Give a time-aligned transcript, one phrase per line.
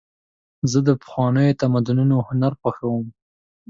[0.71, 3.05] زه د پخوانیو تمدنونو هنر خوښوم.